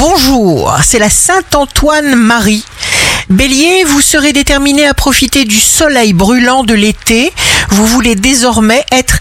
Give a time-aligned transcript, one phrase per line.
[0.00, 2.64] bonjour, c'est la Saint-Antoine Marie.
[3.28, 7.30] Bélier, vous serez déterminé à profiter du soleil brûlant de l'été.
[7.68, 9.18] Vous voulez désormais être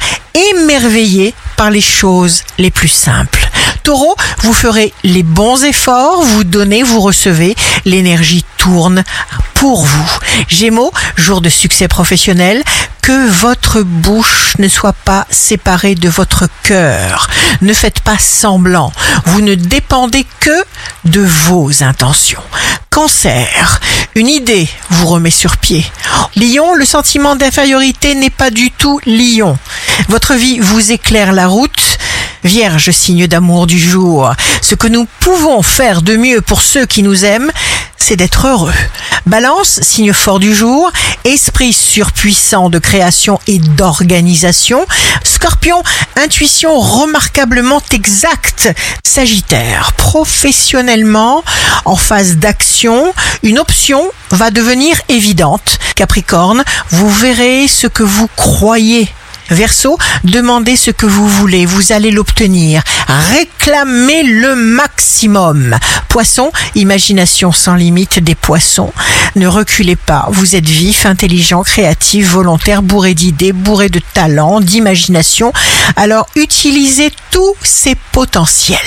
[0.53, 3.49] émerveillé par les choses les plus simples.
[3.83, 9.03] Taureau, vous ferez les bons efforts, vous donnez, vous recevez, l'énergie tourne
[9.59, 10.19] pour vous.
[10.47, 12.63] Gémeaux, jour de succès professionnel,
[13.01, 17.29] que votre bouche ne soit pas séparée de votre cœur.
[17.61, 18.93] Ne faites pas semblant.
[19.25, 20.63] Vous ne dépendez que
[21.03, 22.41] de vos intentions.
[22.89, 23.81] Cancer,
[24.15, 25.85] une idée vous remet sur pied.
[26.37, 29.57] Lion, le sentiment d'infériorité n'est pas du tout lion.
[30.07, 31.78] Votre vie vous éclaire la route.
[32.43, 34.33] Vierge, signe d'amour du jour.
[34.61, 37.51] Ce que nous pouvons faire de mieux pour ceux qui nous aiment,
[37.97, 38.73] c'est d'être heureux.
[39.25, 40.89] Balance, signe fort du jour,
[41.25, 44.85] esprit surpuissant de création et d'organisation.
[45.23, 45.83] Scorpion,
[46.15, 48.69] intuition remarquablement exacte.
[49.03, 51.43] Sagittaire, professionnellement,
[51.83, 55.77] en phase d'action, une option va devenir évidente.
[55.95, 59.09] Capricorne, vous verrez ce que vous croyez
[59.49, 62.83] Verseau, demandez ce que vous voulez, vous allez l'obtenir.
[63.07, 65.77] Réclamez le maximum.
[66.07, 68.93] Poisson, imagination sans limite des poissons.
[69.35, 75.53] Ne reculez pas, vous êtes vif, intelligent, créatif, volontaire, bourré d'idées, bourré de talent, d'imagination.
[75.95, 78.79] Alors utilisez tous ces potentiels.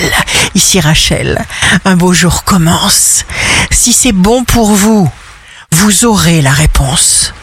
[0.55, 1.45] Ici Rachel,
[1.85, 3.25] un beau jour commence.
[3.71, 5.09] Si c'est bon pour vous,
[5.71, 7.33] vous aurez la réponse.